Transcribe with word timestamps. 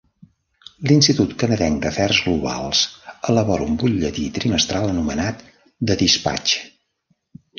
L'Institut 0.91 1.33
canadenc 1.41 1.83
d'afers 1.83 2.21
globals 2.29 2.81
elabora 3.33 3.67
un 3.73 3.77
butlletí 3.83 4.25
trimestral 4.39 4.89
anomenat 4.95 5.43
"The 5.91 6.01
Dispatch". 6.03 6.57